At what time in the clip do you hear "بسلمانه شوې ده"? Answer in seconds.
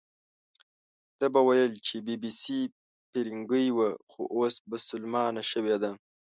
4.69-5.91